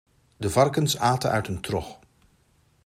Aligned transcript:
De 0.37 0.49
varkens 0.49 0.97
aten 0.97 1.29
uit 1.31 1.47
een 1.47 1.61
trog. 1.61 1.99